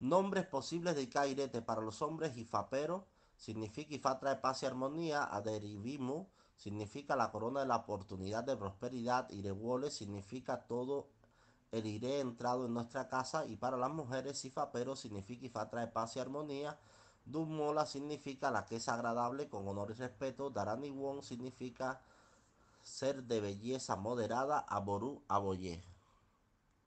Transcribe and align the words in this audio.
Nombres 0.00 0.46
posibles 0.46 0.94
de 0.94 1.08
Cairete 1.08 1.60
para 1.60 1.80
los 1.80 2.02
hombres, 2.02 2.36
Ifapero, 2.36 3.04
significa 3.36 3.94
Ifá 3.96 4.20
trae 4.20 4.36
paz 4.36 4.62
y 4.62 4.66
armonía, 4.66 5.24
Aderivimu, 5.24 6.26
significa 6.56 7.16
la 7.16 7.32
corona 7.32 7.60
de 7.60 7.66
la 7.66 7.76
oportunidad 7.78 8.44
de 8.44 8.56
prosperidad, 8.56 9.28
Irewole 9.30 9.90
significa 9.90 10.66
todo 10.66 11.08
el 11.72 11.84
iré 11.86 12.20
entrado 12.20 12.64
en 12.66 12.74
nuestra 12.74 13.08
casa, 13.08 13.44
y 13.44 13.56
para 13.56 13.76
las 13.76 13.90
mujeres, 13.90 14.44
Ifapero 14.44 14.94
significa 14.94 15.46
Ifá 15.46 15.68
trae 15.68 15.88
paz 15.88 16.14
y 16.14 16.20
armonía, 16.20 16.78
Dumola 17.24 17.84
significa 17.84 18.52
la 18.52 18.64
que 18.64 18.76
es 18.76 18.88
agradable 18.88 19.48
con 19.48 19.66
honor 19.66 19.90
y 19.90 19.94
respeto, 19.94 20.50
Daraniwon 20.50 21.24
significa 21.24 22.00
ser 22.84 23.24
de 23.24 23.40
belleza 23.40 23.96
moderada, 23.96 24.60
Aboru, 24.60 25.22
Aboye. 25.26 25.82